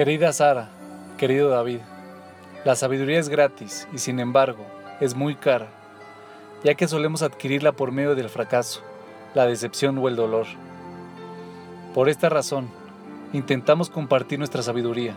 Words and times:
Querida 0.00 0.32
Sara, 0.32 0.70
querido 1.18 1.50
David, 1.50 1.80
la 2.64 2.74
sabiduría 2.74 3.18
es 3.18 3.28
gratis 3.28 3.86
y 3.92 3.98
sin 3.98 4.18
embargo 4.18 4.64
es 4.98 5.14
muy 5.14 5.34
cara, 5.34 5.68
ya 6.64 6.74
que 6.74 6.88
solemos 6.88 7.20
adquirirla 7.20 7.72
por 7.72 7.92
medio 7.92 8.14
del 8.14 8.30
fracaso, 8.30 8.80
la 9.34 9.44
decepción 9.44 9.98
o 9.98 10.08
el 10.08 10.16
dolor. 10.16 10.46
Por 11.92 12.08
esta 12.08 12.30
razón, 12.30 12.70
intentamos 13.34 13.90
compartir 13.90 14.38
nuestra 14.38 14.62
sabiduría, 14.62 15.16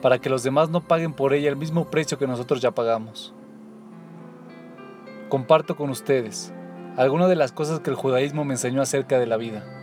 para 0.00 0.20
que 0.20 0.30
los 0.30 0.44
demás 0.44 0.70
no 0.70 0.82
paguen 0.82 1.14
por 1.14 1.34
ella 1.34 1.48
el 1.48 1.56
mismo 1.56 1.90
precio 1.90 2.16
que 2.16 2.28
nosotros 2.28 2.60
ya 2.60 2.70
pagamos. 2.70 3.34
Comparto 5.30 5.74
con 5.76 5.90
ustedes 5.90 6.52
algunas 6.96 7.28
de 7.28 7.34
las 7.34 7.50
cosas 7.50 7.80
que 7.80 7.90
el 7.90 7.96
judaísmo 7.96 8.44
me 8.44 8.54
enseñó 8.54 8.82
acerca 8.82 9.18
de 9.18 9.26
la 9.26 9.36
vida. 9.36 9.81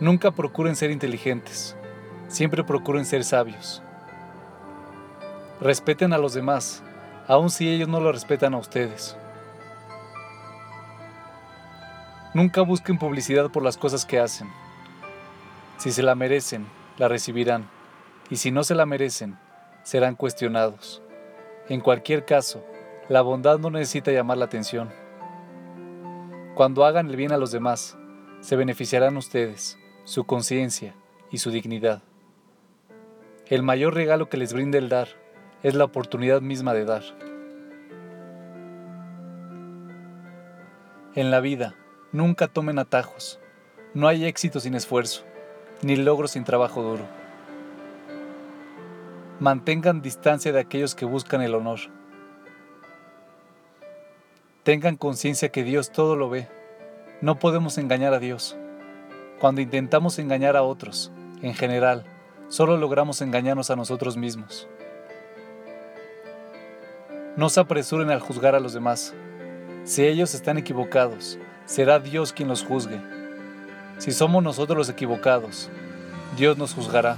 Nunca 0.00 0.30
procuren 0.30 0.74
ser 0.74 0.90
inteligentes, 0.90 1.76
siempre 2.28 2.64
procuren 2.64 3.04
ser 3.04 3.24
sabios. 3.24 3.82
Respeten 5.60 6.12
a 6.12 6.18
los 6.18 6.34
demás, 6.34 6.82
aun 7.28 7.50
si 7.50 7.68
ellos 7.68 7.88
no 7.88 8.00
lo 8.00 8.10
respetan 8.10 8.54
a 8.54 8.58
ustedes. 8.58 9.16
Nunca 12.34 12.62
busquen 12.62 12.98
publicidad 12.98 13.50
por 13.50 13.62
las 13.62 13.76
cosas 13.76 14.04
que 14.04 14.18
hacen. 14.18 14.48
Si 15.76 15.92
se 15.92 16.02
la 16.02 16.14
merecen, 16.14 16.66
la 16.96 17.06
recibirán, 17.06 17.68
y 18.30 18.36
si 18.36 18.50
no 18.50 18.64
se 18.64 18.74
la 18.74 18.86
merecen, 18.86 19.38
serán 19.82 20.16
cuestionados. 20.16 21.02
En 21.68 21.80
cualquier 21.80 22.24
caso, 22.24 22.64
la 23.08 23.20
bondad 23.20 23.58
no 23.58 23.70
necesita 23.70 24.10
llamar 24.10 24.38
la 24.38 24.46
atención. 24.46 24.90
Cuando 26.54 26.84
hagan 26.84 27.08
el 27.08 27.16
bien 27.16 27.32
a 27.32 27.36
los 27.36 27.52
demás, 27.52 27.96
se 28.40 28.56
beneficiarán 28.56 29.16
ustedes 29.16 29.78
su 30.04 30.24
conciencia 30.24 30.94
y 31.30 31.38
su 31.38 31.50
dignidad. 31.50 32.02
El 33.46 33.62
mayor 33.62 33.94
regalo 33.94 34.28
que 34.28 34.36
les 34.36 34.52
brinda 34.52 34.78
el 34.78 34.88
dar 34.88 35.08
es 35.62 35.74
la 35.74 35.84
oportunidad 35.84 36.40
misma 36.40 36.74
de 36.74 36.84
dar. 36.84 37.02
En 41.14 41.30
la 41.30 41.40
vida, 41.40 41.76
nunca 42.10 42.48
tomen 42.48 42.78
atajos. 42.78 43.38
No 43.94 44.08
hay 44.08 44.24
éxito 44.24 44.58
sin 44.58 44.74
esfuerzo, 44.74 45.24
ni 45.82 45.96
logro 45.96 46.26
sin 46.26 46.44
trabajo 46.44 46.82
duro. 46.82 47.06
Mantengan 49.38 50.02
distancia 50.02 50.52
de 50.52 50.60
aquellos 50.60 50.94
que 50.94 51.04
buscan 51.04 51.42
el 51.42 51.54
honor. 51.54 51.80
Tengan 54.62 54.96
conciencia 54.96 55.50
que 55.50 55.64
Dios 55.64 55.92
todo 55.92 56.16
lo 56.16 56.30
ve. 56.30 56.48
No 57.20 57.38
podemos 57.38 57.76
engañar 57.78 58.14
a 58.14 58.18
Dios. 58.18 58.56
Cuando 59.42 59.60
intentamos 59.60 60.20
engañar 60.20 60.56
a 60.56 60.62
otros, 60.62 61.10
en 61.42 61.52
general, 61.52 62.04
solo 62.46 62.76
logramos 62.76 63.20
engañarnos 63.22 63.72
a 63.72 63.74
nosotros 63.74 64.16
mismos. 64.16 64.68
No 67.34 67.48
se 67.48 67.58
apresuren 67.58 68.12
al 68.12 68.20
juzgar 68.20 68.54
a 68.54 68.60
los 68.60 68.72
demás. 68.72 69.12
Si 69.82 70.06
ellos 70.06 70.34
están 70.34 70.58
equivocados, 70.58 71.40
será 71.64 71.98
Dios 71.98 72.32
quien 72.32 72.48
los 72.48 72.62
juzgue. 72.62 73.00
Si 73.98 74.12
somos 74.12 74.44
nosotros 74.44 74.78
los 74.78 74.88
equivocados, 74.88 75.68
Dios 76.36 76.56
nos 76.56 76.72
juzgará. 76.72 77.16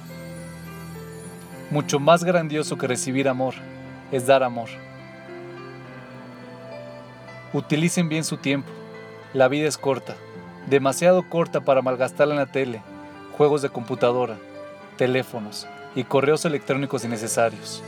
Mucho 1.70 2.00
más 2.00 2.25
grandioso 2.25 2.78
que 2.78 2.86
recibir 2.86 3.28
amor 3.28 3.52
es 4.11 4.27
dar 4.27 4.42
amor. 4.42 4.70
Utilicen 7.52 8.08
bien 8.08 8.25
su 8.25 8.39
tiempo. 8.39 8.70
La 9.34 9.48
vida 9.48 9.69
es 9.69 9.77
corta 9.77 10.17
demasiado 10.69 11.29
corta 11.29 11.61
para 11.61 11.83
malgastarla 11.83 12.34
en 12.34 12.41
la 12.41 12.47
tele, 12.47 12.83
juegos 13.37 13.62
de 13.62 13.69
computadora, 13.69 14.39
teléfonos 14.97 15.67
y 15.95 16.05
correos 16.05 16.45
electrónicos 16.45 17.05
innecesarios. 17.05 17.83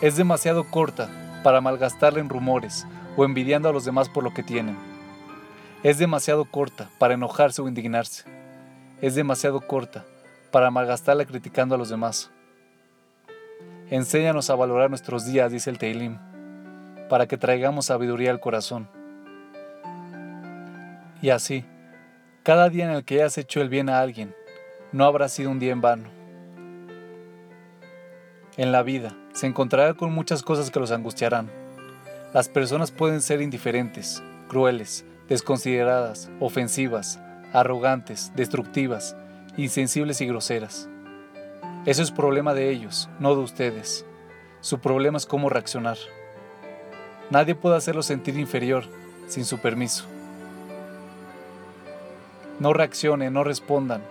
Es 0.00 0.16
demasiado 0.16 0.64
corta 0.64 1.08
para 1.42 1.60
malgastarla 1.60 2.20
en 2.20 2.28
rumores 2.28 2.86
o 3.16 3.24
envidiando 3.24 3.68
a 3.68 3.72
los 3.72 3.84
demás 3.84 4.08
por 4.08 4.24
lo 4.24 4.32
que 4.32 4.42
tienen. 4.42 4.76
Es 5.82 5.98
demasiado 5.98 6.44
corta 6.44 6.88
para 6.98 7.14
enojarse 7.14 7.60
o 7.60 7.68
indignarse. 7.68 8.24
Es 9.00 9.14
demasiado 9.14 9.60
corta 9.60 10.04
para 10.50 10.70
malgastarla 10.70 11.24
criticando 11.24 11.74
a 11.74 11.78
los 11.78 11.88
demás. 11.88 12.30
Enséñanos 13.90 14.48
a 14.48 14.54
valorar 14.54 14.88
nuestros 14.88 15.26
días, 15.26 15.52
dice 15.52 15.68
el 15.68 15.78
Teilim, 15.78 16.18
para 17.08 17.26
que 17.26 17.36
traigamos 17.36 17.86
sabiduría 17.86 18.30
al 18.30 18.40
corazón. 18.40 18.88
Y 21.20 21.30
así, 21.30 21.64
cada 22.42 22.68
día 22.68 22.86
en 22.86 22.90
el 22.90 23.04
que 23.04 23.16
hayas 23.16 23.38
hecho 23.38 23.60
el 23.60 23.68
bien 23.68 23.88
a 23.88 24.00
alguien, 24.00 24.34
no 24.90 25.04
habrá 25.04 25.28
sido 25.28 25.50
un 25.50 25.60
día 25.60 25.70
en 25.70 25.80
vano. 25.80 26.08
En 28.56 28.72
la 28.72 28.82
vida 28.82 29.16
se 29.32 29.46
encontrará 29.46 29.94
con 29.94 30.12
muchas 30.12 30.42
cosas 30.42 30.70
que 30.70 30.80
los 30.80 30.90
angustiarán. 30.90 31.50
Las 32.34 32.48
personas 32.48 32.90
pueden 32.90 33.22
ser 33.22 33.40
indiferentes, 33.42 34.22
crueles, 34.48 35.04
desconsideradas, 35.28 36.30
ofensivas, 36.40 37.20
arrogantes, 37.52 38.32
destructivas, 38.34 39.16
insensibles 39.56 40.20
y 40.20 40.26
groseras. 40.26 40.88
Eso 41.86 42.02
es 42.02 42.10
problema 42.10 42.54
de 42.54 42.70
ellos, 42.70 43.08
no 43.20 43.36
de 43.36 43.42
ustedes. 43.42 44.04
Su 44.60 44.80
problema 44.80 45.16
es 45.16 45.26
cómo 45.26 45.48
reaccionar. 45.48 45.96
Nadie 47.30 47.54
puede 47.54 47.76
hacerlo 47.76 48.02
sentir 48.02 48.36
inferior 48.36 48.84
sin 49.28 49.44
su 49.44 49.58
permiso. 49.58 50.06
No 52.62 52.72
reaccionen, 52.72 53.32
no 53.32 53.42
respondan, 53.42 54.04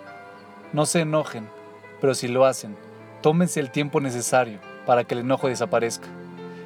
no 0.74 0.86
se 0.86 1.00
enojen, 1.00 1.48
pero 2.02 2.14
si 2.14 2.28
lo 2.28 2.44
hacen, 2.44 2.76
tómense 3.22 3.62
el 3.62 3.72
tiempo 3.72 4.02
necesario 4.02 4.60
para 4.86 5.06
que 5.06 5.14
el 5.14 5.22
enojo 5.22 5.48
desaparezca 5.48 6.10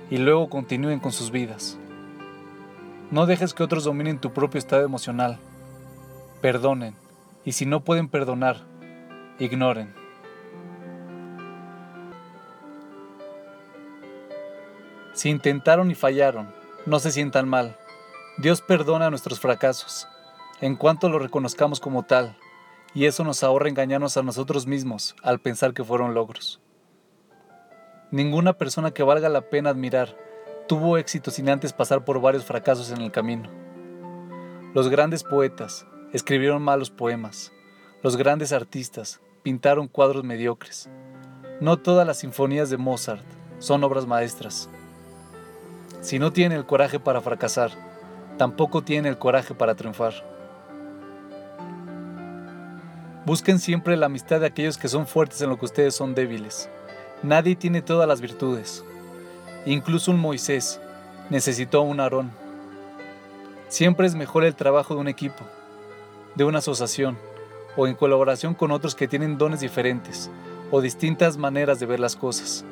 y 0.09 0.17
luego 0.17 0.49
continúen 0.49 0.99
con 0.99 1.11
sus 1.11 1.29
vidas. 1.29 1.77
No 3.11 3.27
dejes 3.27 3.53
que 3.53 3.61
otros 3.61 3.83
dominen 3.83 4.17
tu 4.17 4.33
propio 4.33 4.57
estado 4.57 4.83
emocional. 4.83 5.37
Perdonen 6.41 6.95
y 7.43 7.51
si 7.51 7.67
no 7.67 7.81
pueden 7.81 8.07
perdonar, 8.07 8.61
ignoren. 9.37 9.93
Si 15.13 15.29
intentaron 15.29 15.91
y 15.91 15.93
fallaron, 15.93 16.51
no 16.87 16.97
se 16.97 17.11
sientan 17.11 17.47
mal. 17.47 17.77
Dios 18.39 18.61
perdona 18.61 19.11
nuestros 19.11 19.39
fracasos 19.39 20.07
en 20.61 20.75
cuanto 20.75 21.09
lo 21.09 21.19
reconozcamos 21.19 21.79
como 21.79 22.03
tal, 22.03 22.37
y 22.93 23.05
eso 23.05 23.23
nos 23.23 23.43
ahorra 23.43 23.69
engañarnos 23.69 24.15
a 24.17 24.23
nosotros 24.23 24.67
mismos 24.67 25.15
al 25.21 25.39
pensar 25.39 25.73
que 25.73 25.83
fueron 25.83 26.13
logros. 26.13 26.61
Ninguna 28.11 28.53
persona 28.53 28.91
que 28.91 29.03
valga 29.03 29.27
la 29.27 29.49
pena 29.49 29.71
admirar 29.71 30.15
tuvo 30.67 30.97
éxito 30.97 31.29
sin 31.31 31.49
antes 31.49 31.73
pasar 31.73 32.05
por 32.05 32.21
varios 32.21 32.45
fracasos 32.45 32.91
en 32.91 33.01
el 33.01 33.11
camino. 33.11 33.49
Los 34.73 34.89
grandes 34.89 35.23
poetas 35.23 35.85
escribieron 36.13 36.61
malos 36.61 36.89
poemas, 36.89 37.51
los 38.01 38.15
grandes 38.15 38.53
artistas 38.53 39.19
pintaron 39.43 39.87
cuadros 39.87 40.23
mediocres. 40.23 40.89
No 41.59 41.77
todas 41.77 42.07
las 42.07 42.19
sinfonías 42.19 42.69
de 42.69 42.77
Mozart 42.77 43.23
son 43.59 43.83
obras 43.83 44.05
maestras. 44.05 44.69
Si 46.01 46.19
no 46.19 46.31
tienen 46.31 46.57
el 46.57 46.65
coraje 46.65 46.99
para 46.99 47.21
fracasar, 47.21 47.71
tampoco 48.37 48.83
tienen 48.83 49.05
el 49.05 49.17
coraje 49.17 49.53
para 49.53 49.75
triunfar. 49.75 50.34
Busquen 53.25 53.57
siempre 53.57 53.97
la 53.97 54.05
amistad 54.05 54.39
de 54.39 54.45
aquellos 54.45 54.77
que 54.77 54.87
son 54.87 55.07
fuertes 55.07 55.41
en 55.41 55.49
lo 55.49 55.57
que 55.57 55.65
ustedes 55.65 55.95
son 55.95 56.13
débiles. 56.13 56.69
Nadie 57.23 57.55
tiene 57.55 57.81
todas 57.81 58.07
las 58.07 58.21
virtudes. 58.21 58.83
Incluso 59.65 60.11
un 60.11 60.19
Moisés 60.19 60.79
necesitó 61.31 61.81
un 61.81 61.99
Aarón. 61.99 62.31
Siempre 63.67 64.05
es 64.05 64.13
mejor 64.13 64.43
el 64.43 64.53
trabajo 64.53 64.93
de 64.93 65.01
un 65.01 65.07
equipo, 65.07 65.43
de 66.35 66.43
una 66.43 66.59
asociación 66.59 67.17
o 67.75 67.87
en 67.87 67.95
colaboración 67.95 68.53
con 68.53 68.69
otros 68.69 68.93
que 68.93 69.07
tienen 69.07 69.39
dones 69.39 69.59
diferentes 69.59 70.29
o 70.69 70.81
distintas 70.81 71.37
maneras 71.37 71.79
de 71.79 71.87
ver 71.87 71.99
las 71.99 72.15
cosas. 72.15 72.63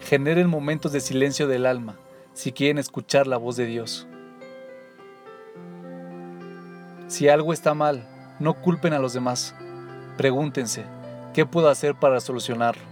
Generen 0.00 0.50
momentos 0.50 0.90
de 0.90 1.00
silencio 1.00 1.46
del 1.46 1.66
alma 1.66 1.94
si 2.34 2.50
quieren 2.50 2.78
escuchar 2.78 3.28
la 3.28 3.36
voz 3.36 3.56
de 3.56 3.66
Dios. 3.66 4.08
Si 7.06 7.28
algo 7.28 7.52
está 7.52 7.74
mal, 7.74 8.06
no 8.38 8.54
culpen 8.54 8.94
a 8.94 8.98
los 8.98 9.12
demás. 9.12 9.54
Pregúntense, 10.16 10.84
¿qué 11.34 11.44
puedo 11.44 11.68
hacer 11.68 11.94
para 11.94 12.20
solucionarlo? 12.20 12.82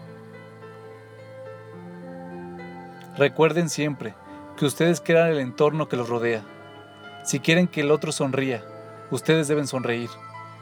Recuerden 3.16 3.70
siempre 3.70 4.14
que 4.56 4.66
ustedes 4.66 5.00
crean 5.00 5.28
el 5.28 5.38
entorno 5.38 5.88
que 5.88 5.96
los 5.96 6.08
rodea. 6.08 6.42
Si 7.24 7.40
quieren 7.40 7.68
que 7.68 7.80
el 7.80 7.90
otro 7.90 8.12
sonría, 8.12 8.64
ustedes 9.10 9.48
deben 9.48 9.66
sonreír. 9.66 10.10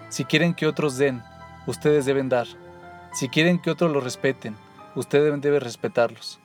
Si 0.08 0.25
quieren 0.25 0.55
que 0.55 0.67
otros 0.67 0.97
den, 0.97 1.23
ustedes 1.67 2.06
deben 2.06 2.29
dar. 2.29 2.47
Si 3.12 3.29
quieren 3.29 3.61
que 3.61 3.70
otros 3.70 3.91
los 3.91 4.05
respeten, 4.05 4.56
ustedes 4.94 5.41
deben 5.41 5.61
respetarlos. 5.61 6.41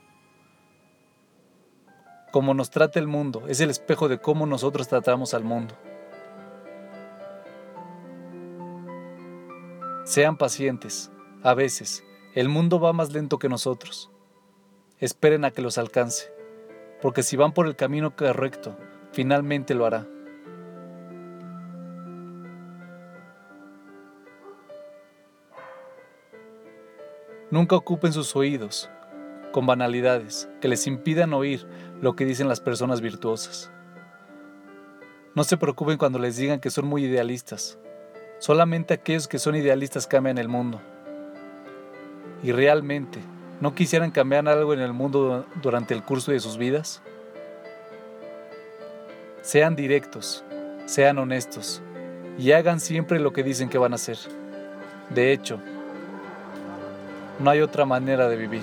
Como 2.31 2.53
nos 2.53 2.69
trata 2.69 2.99
el 2.99 3.07
mundo 3.07 3.43
es 3.47 3.61
el 3.61 3.69
espejo 3.69 4.07
de 4.07 4.19
cómo 4.19 4.45
nosotros 4.45 4.87
tratamos 4.87 5.33
al 5.33 5.43
mundo. 5.43 5.75
Sean 10.15 10.37
pacientes. 10.37 11.11
A 11.43 11.53
veces, 11.55 12.01
el 12.35 12.47
mundo 12.47 12.79
va 12.79 12.93
más 12.93 13.11
lento 13.11 13.37
que 13.37 13.49
nosotros. 13.49 14.09
Esperen 14.97 15.43
a 15.43 15.51
que 15.51 15.61
los 15.61 15.77
alcance, 15.77 16.31
porque 17.01 17.21
si 17.21 17.35
van 17.35 17.51
por 17.51 17.67
el 17.67 17.75
camino 17.75 18.15
correcto, 18.15 18.77
finalmente 19.11 19.75
lo 19.75 19.85
hará. 19.85 20.07
Nunca 27.51 27.75
ocupen 27.75 28.13
sus 28.13 28.37
oídos 28.37 28.89
con 29.51 29.65
banalidades 29.65 30.47
que 30.61 30.69
les 30.69 30.87
impidan 30.87 31.33
oír 31.33 31.67
lo 31.99 32.15
que 32.15 32.23
dicen 32.23 32.47
las 32.47 32.61
personas 32.61 33.01
virtuosas. 33.01 33.69
No 35.35 35.43
se 35.43 35.57
preocupen 35.57 35.97
cuando 35.97 36.19
les 36.19 36.37
digan 36.37 36.61
que 36.61 36.69
son 36.69 36.87
muy 36.87 37.03
idealistas. 37.03 37.77
Solamente 38.45 38.93
aquellos 38.93 39.27
que 39.27 39.39
son 39.39 39.55
idealistas 39.55 40.05
cambian 40.05 40.37
el 40.37 40.47
mundo. 40.47 40.79
¿Y 42.43 42.51
realmente 42.51 43.17
no 43.59 43.73
quisieran 43.73 44.11
cambiar 44.11 44.47
algo 44.47 44.71
en 44.75 44.81
el 44.81 44.93
mundo 44.93 45.47
durante 45.63 45.95
el 45.95 46.03
curso 46.03 46.31
de 46.31 46.39
sus 46.39 46.55
vidas? 46.55 47.01
Sean 49.41 49.75
directos, 49.75 50.43
sean 50.85 51.17
honestos 51.17 51.81
y 52.37 52.51
hagan 52.51 52.79
siempre 52.79 53.19
lo 53.19 53.33
que 53.33 53.41
dicen 53.41 53.67
que 53.67 53.79
van 53.79 53.93
a 53.93 53.95
hacer. 53.95 54.19
De 55.09 55.31
hecho, 55.31 55.59
no 57.39 57.49
hay 57.49 57.61
otra 57.61 57.85
manera 57.85 58.29
de 58.29 58.35
vivir. 58.35 58.61